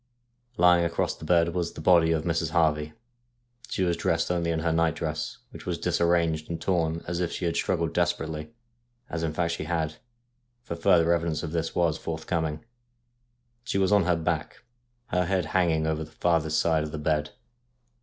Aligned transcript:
Lying 0.57 0.83
across 0.83 1.13
the 1.15 1.25
bed 1.25 1.53
was 1.53 1.73
the 1.73 1.79
body 1.79 2.11
of 2.11 2.23
Mrs. 2.23 2.49
Harvey. 2.49 2.93
She 3.69 3.83
was 3.83 3.95
dressed 3.95 4.31
only 4.31 4.49
in 4.49 4.61
her 4.61 4.71
night 4.73 4.95
dress, 4.95 5.37
which 5.51 5.67
was 5.67 5.77
disarranged 5.77 6.49
and 6.49 6.59
torn 6.59 7.03
as 7.07 7.19
if 7.19 7.31
she 7.31 7.45
had 7.45 7.55
struggled 7.55 7.93
desperately, 7.93 8.49
as 9.11 9.21
in 9.21 9.31
fact 9.31 9.53
she 9.53 9.65
had, 9.65 9.97
for 10.63 10.75
further 10.75 11.13
evidence 11.13 11.43
of 11.43 11.51
this 11.51 11.75
was 11.75 11.99
forthcoming. 11.99 12.65
She 13.63 13.77
was 13.77 13.91
on 13.91 14.05
her 14.05 14.15
back, 14.15 14.63
her 15.09 15.25
head 15.27 15.45
hanging 15.53 15.85
over 15.85 16.03
the 16.03 16.09
farthest 16.09 16.57
side 16.59 16.81
of 16.81 16.91
the 16.91 16.97
bed. 16.97 17.33